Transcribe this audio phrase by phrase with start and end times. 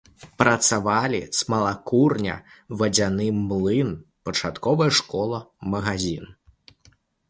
[0.41, 2.35] Працавалі смалакурня,
[2.81, 3.89] вадзяны млын,
[4.27, 5.37] пачатковая школа,
[5.79, 6.25] магазін.